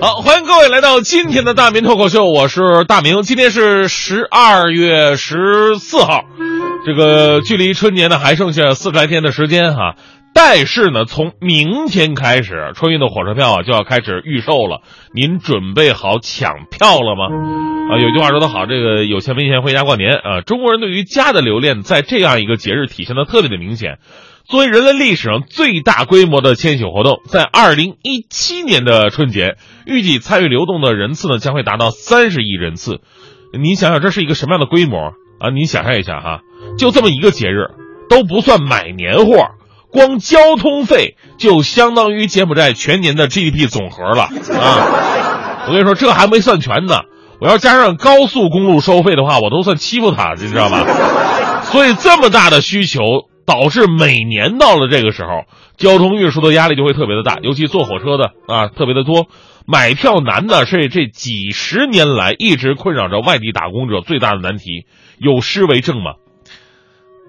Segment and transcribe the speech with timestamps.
[0.00, 3.22] 好，欢迎各位来到今天的大明脱口秀，我是大明。
[3.22, 6.24] 今天是十二月十四号，
[6.86, 9.96] 这个距离春节呢还剩下四十来天的时间哈。
[10.32, 14.82] 但是呢，从明天开始，春运的火车票啊就要开始预售了。
[15.12, 17.24] 您准备好抢票了吗？
[17.90, 20.42] 啊，有句话说得好，这个有钱没钱回家过年啊。
[20.46, 23.98] 中国人对于家的留恋，在这样一个节日体现的特别的明显。
[24.48, 33.00] 作为人类历史上最大规模的迁徙活动，在二零一七年的春节，预计参与流动的人次呢将会达到三十亿人次。
[33.52, 35.50] 你想想，这是一个什么样的规模啊？
[35.54, 36.40] 你想象一下哈，
[36.78, 37.72] 就这么一个节日，
[38.08, 39.48] 都不算买年货，
[39.92, 45.66] 光交通费就相当于柬埔寨全年的 GDP 总和了啊！
[45.68, 47.00] 我跟你说，这还没算全呢。
[47.42, 50.86] 我要加上高速公路收费的话，我都算欺负他，你知道吧？
[51.64, 53.02] 所以这么大的需求。
[53.48, 55.46] 导致每年到了这个时候，
[55.78, 59.26] 交通运输的压力就会特别的大，尤其坐火车的啊特别的多。
[59.66, 64.86] 买票难呢是这几十年来一直困扰着外地打工者最大的难题。
[65.18, 66.16] 有诗为证吗？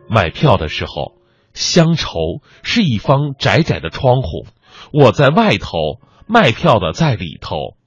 [0.09, 1.13] 买票的时候，
[1.53, 4.45] 乡愁是一方窄窄的窗户，
[4.91, 7.77] 我在外头，卖票的在里头。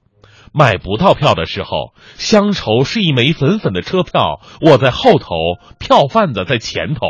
[0.51, 5.35] 买不到票的时候，乡愁是一枚粉粉的车票，我在后头，
[5.77, 7.01] 票贩子在前头。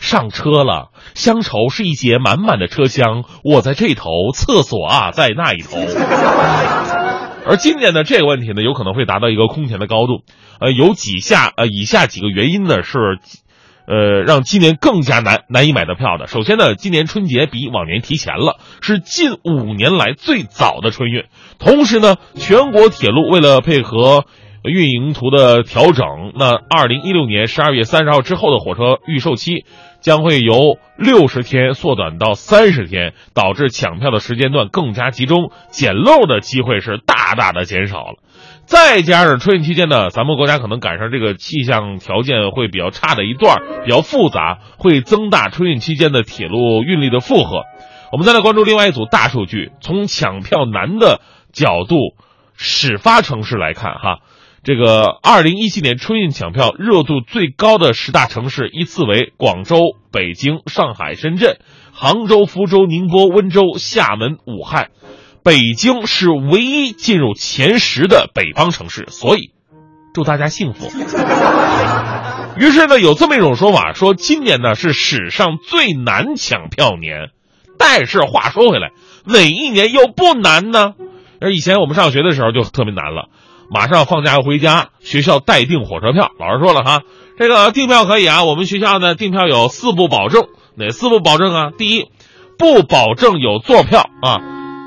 [0.00, 5.76] 上车了，乡愁是一节满满的车厢，我在这头，厕所啊在那一头。
[7.46, 10.22] 而今年的这个问题呢，有可能会达到一个空前的高度。
[10.60, 12.98] 呃，有几下呃以下几个原因呢是，
[13.86, 16.26] 呃让今年更加难难以买到票的。
[16.26, 21.24] 首先呢，今年春节比往年提前了，是近五年来最早的春运。
[21.58, 24.26] 同时呢，全国铁路为了配合。
[24.64, 29.64] 运营图的调整，那二零一六年十二月三十号之后的火车预售期
[30.00, 38.16] 将会由六十天缩短到三十天，导致抢票的时间段更加集中，捡漏的机会是大大的减少了。
[38.66, 47.62] 再加上春运期间呢，咱们国家可能赶上这个气象条件会比较差的一段，比较复杂，会增大春运期间的铁路运力的负荷。
[48.12, 51.20] 我们再来关注另外一组大数据，从抢票难的
[51.52, 51.96] 角度，
[52.58, 54.18] 始发城市来看，哈。
[54.64, 59.78] 这个二零一七年春运抢票热度最高的十大城市依次为广州、
[60.12, 61.58] 北京、上海、深圳、
[61.92, 64.90] 杭州、福州、宁波、温州、厦门、武汉。
[65.44, 69.52] 北京是唯一进入前十的北方城市，所以
[70.12, 70.90] 祝大家幸福。
[72.58, 77.30] 于是呢，有这么一种说法，说今年呢是史上最难抢票年。
[77.78, 78.90] 但是话说回来，
[79.24, 80.94] 哪一年又不难呢？
[81.40, 83.28] 而以前我们上学的时候就特别难了。
[83.70, 86.30] 马上放假要回家，学校代订火车票。
[86.38, 87.02] 老师说了哈，
[87.38, 88.44] 这个订票可以啊。
[88.44, 91.70] 我们学校呢订票有四不保证，哪四不保证啊？
[91.76, 92.06] 第一，
[92.58, 94.40] 不保证有座票啊；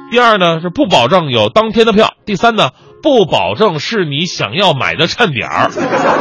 [0.10, 2.72] 第二呢是不保证有当天的票；第三呢
[3.04, 5.70] 不保证是你想要买的站点儿；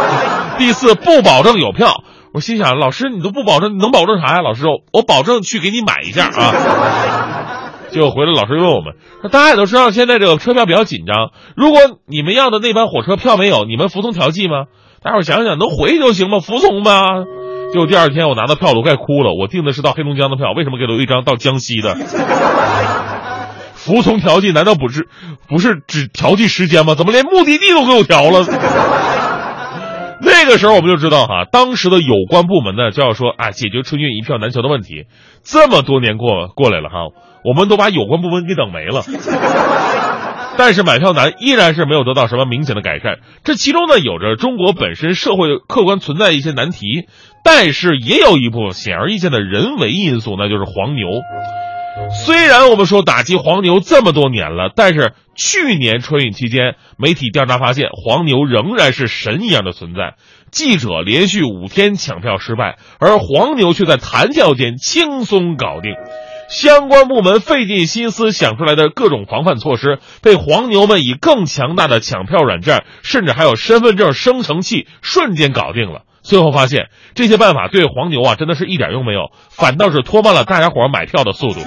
[0.59, 2.05] 第四不保证有票。
[2.35, 4.43] 我心想，老师你都不保证，你能保证啥呀？
[4.43, 7.40] 老师，我保证去给你买一下啊。
[7.93, 11.31] 结果回来，老师问我们：“说大家也都知道，现在这个车票比较紧张。
[11.57, 14.65] 如果你们要的那班火车票没有，你们服从调剂吗？”
[15.03, 16.41] 大伙想想，能回就行吗？
[16.41, 17.03] 服从吧。
[17.73, 19.33] 结果第二天我拿到票，我都快哭了。
[19.33, 21.97] 我订的是到黑龙江的票，为什么给了我一张到江西的？
[23.75, 25.09] 服从调剂难道不是
[25.49, 26.95] 不是只调剂时间吗？
[26.95, 28.45] 怎么连目的地都给我调了？
[30.23, 35.07] 那个时候我们就知道哈，当时的有关部门呢就要说啊，解决春运一票难求的问题。
[35.43, 36.97] 这么多年过过来了哈。
[37.43, 39.01] 我们都把有关部门给等没了，
[40.59, 43.21] 但是买票难依然是没有得到什么明显的改善。
[43.45, 47.07] 这其中呢，有着中国本身社会客观存在一些难题，
[47.43, 51.07] 但是也有一部分显而易见的人为因素，那就是黄牛。
[52.09, 60.15] 虽然我们说打击黄牛这么多年了，但是去年春运期间，媒体调查发现，黄牛仍然是神一样的存在。
[60.51, 65.93] 记者连续五天抢票失败，而黄牛却在谈笑间轻松搞定。
[66.49, 76.03] 相关部门费尽心思想出来的各种防范措施，被黄牛们以更强大的抢票软件，甚至还有身份证生成器，瞬间搞定了。
[76.23, 81.61] 最后发现，这些办法对黄牛啊，真的是一点用没有，反倒是拖慢了大家伙买票的速度。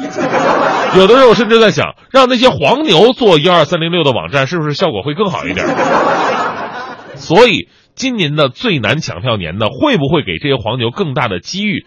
[0.98, 5.66] 有的时候甚至在想，让那些黄牛做一二三零六的网站，是不是效果会更好一点？
[7.16, 11.86] 所以，今年的最难抢票年呢，会不会给这些黄牛更大的机遇，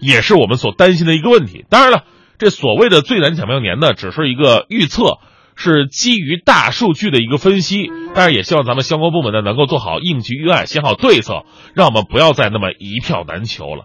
[0.00, 1.64] 也是我们所担心的一个问题。
[1.68, 2.04] 当然了。
[2.40, 5.18] 这所谓的最难抢票年呢，只是一个预测，
[5.62, 7.88] 是基于大数据的一个分析。
[8.14, 13.84] 当然，也希望咱们相关部门呢能够做好应急预案，想好对策，让我们不要再那么一票难求了。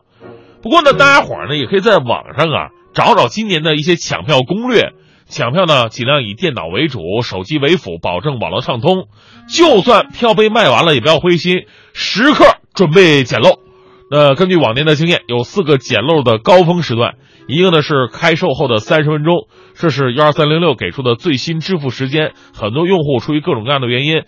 [0.63, 4.93] 不过呢，大家伙儿呢也可以在网上啊找找今年的一些抢票攻略，
[5.27, 9.09] 抢票呢尽量以电脑为主，手机为辅，保证网络畅通。
[9.49, 13.64] 就算票被卖完了，也不要灰心，时刻准备捡漏。
[14.09, 17.15] 那根据往年的经验，有四个捡漏的高峰时段，
[17.47, 22.33] 一个呢是开售后的三十分钟，这是幺二三零六给出的最新支付时间。
[22.53, 24.19] 很多用户出于各种各样的原因，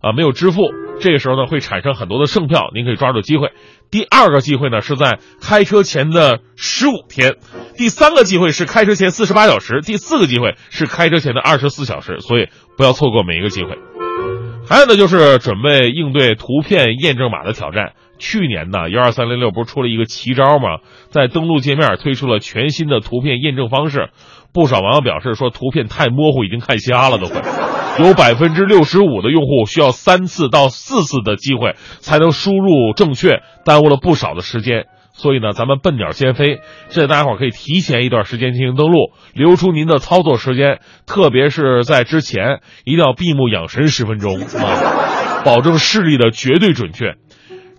[0.00, 0.62] 啊没有支付，
[1.00, 3.52] 这个时候呢会产生很多的剩票，您可以抓住机会。
[3.90, 7.34] 第二个机会呢是在开车前的十五天，
[7.76, 12.48] 第三个机会是开车前四十八小时，第四个机会是开车前的二十四小时，所以
[12.78, 13.76] 不要错过每一个机会。
[14.68, 17.92] 还有呢，就是准备应对图片验证码的挑战。
[18.18, 20.78] 去年呢，幺二三零六不是出了一个奇招吗？
[21.10, 24.10] 在登录界面推出了全新的图片验证方式。
[24.52, 27.42] 不少网友表示说，图片太模糊，已经看瞎了，都快。
[27.98, 34.86] 有百分之六十五的用户需要三次到四次的机会才能输入正确，耽误了不少的时间。
[35.12, 36.60] 所以呢，咱们笨鸟先飞，
[36.90, 47.14] 这大家伙可以提前一段时间进行登录，留出您的操作时间，特别是在之前一定要闭目养神十分钟啊，保证视力的绝对准确。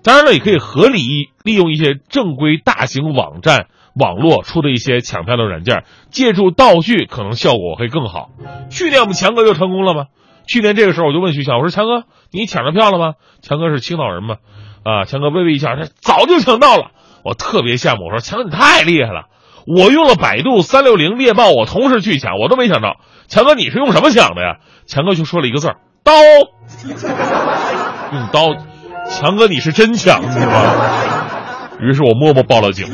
[0.07, 1.01] 当然了，也可以合理
[1.43, 8.29] 利用一些正规大型网站网络出的一些抢票的软件，借助道具可能效果会更好。
[8.69, 10.05] 去年我们强哥就成功了吗？
[10.47, 13.15] 去年这个时候我就问徐强，我说强哥，你抢着票了吗？
[13.41, 14.37] 强哥是青岛人嘛，
[14.85, 16.91] 啊，强哥微微一笑，他早就抢到了。
[17.25, 19.25] 我特别羡慕，我说强哥你太厉害了，
[19.65, 22.95] 我用了百度、三六零、猎豹，我同时去抢，我都没抢到。
[23.27, 24.59] 强哥你是用什么抢的呀？
[24.85, 26.13] 强哥就说了一个字儿：刀。
[28.13, 28.55] 用刀，
[29.09, 31.69] 强哥你是真抢是吧？
[31.81, 32.87] 于是我默默报了警。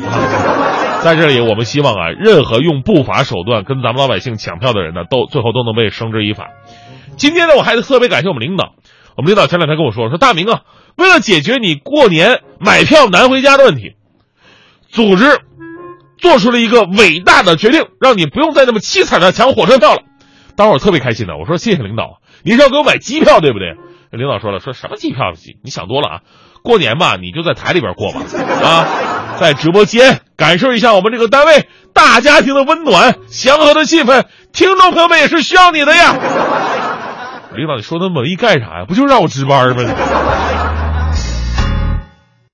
[1.02, 6.48] 在这里，我们希望啊，任何用不法手段跟咱们老百姓抢票的人呢，都最后都能被绳之以法。
[7.16, 8.72] 今天呢，我还得特别感谢我们领导，
[9.16, 10.62] 我们领导前两天跟我说，说大明啊，
[10.96, 13.96] 为了解决你过年买票难回家的问题。
[14.88, 15.40] 组织
[16.18, 20.02] 做出了一个伟大的决定，让你不用再那么凄惨的抢火车票了。
[20.56, 23.76] 当时我特别开心的，我说谢谢领导，您是要给我买机票对不对？
[24.16, 25.32] 领导说了，说什么机票？
[25.62, 26.20] 你想多了啊！
[26.62, 28.20] 过年吧，你就在台里边过吧，
[28.62, 28.86] 啊，
[29.38, 34.24] 在直播间感受一下我们这个单位大家庭的温暖、祥和的气氛。
[34.52, 36.14] 听众朋友们也是需要你的呀。
[37.54, 38.84] 领导，你说那么一干啥呀？
[38.88, 40.73] 不就是让我值班吗？